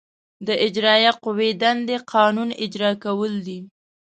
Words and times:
د 0.47 0.49
اجرائیه 0.65 1.11
قوې 1.23 1.49
دندې 1.61 1.97
قانون 2.13 2.49
اجرا 2.63 2.91
کول 3.03 3.33
دي. 3.47 3.59